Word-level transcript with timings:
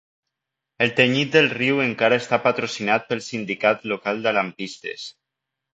El 0.85 0.93
tenyit 0.99 1.35
del 1.35 1.49
riu 1.57 1.83
encara 1.85 2.19
està 2.23 2.41
patrocinat 2.49 3.07
pel 3.13 3.25
sindicat 3.29 3.87
local 3.95 4.27
de 4.27 4.39
lampistes. 4.41 5.11